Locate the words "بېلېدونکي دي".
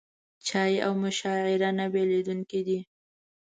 1.93-2.79